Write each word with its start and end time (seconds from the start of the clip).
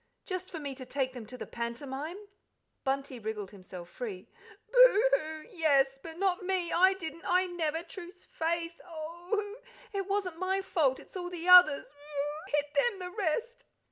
Just 0.25 0.49
for 0.49 0.57
me 0.59 0.73
to 0.73 0.83
take 0.83 1.13
them 1.13 1.27
to 1.27 1.37
the 1.37 1.45
pantomime?" 1.45 2.17
Bunty 2.83 3.19
wriggled 3.19 3.51
himself 3.51 3.87
free. 3.87 4.31
"Boo 4.71 4.89
hoo 5.13 5.47
yes! 5.55 5.99
but 6.01 6.17
not 6.17 6.41
me 6.43 6.71
I 6.73 6.95
didn't 6.95 7.23
I 7.23 7.45
never 7.45 7.83
true's 7.83 8.23
faith 8.23 8.81
oh 8.83 9.27
h 9.27 9.27
h 9.27 9.29
hoo 9.29 9.59
yah! 9.61 9.99
it 9.99 10.07
wasn't 10.09 10.39
my 10.39 10.59
fault, 10.63 10.99
it's 10.99 11.15
all 11.15 11.29
the 11.29 11.47
others 11.47 11.85
boo 11.93 11.99
hoo 11.99 12.17
hoo! 12.17 12.43
hit 12.57 12.73
them 12.73 12.97
the 12.97 13.11
rest." 13.15 13.65